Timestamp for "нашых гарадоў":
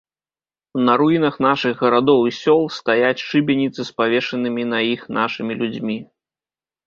1.45-2.21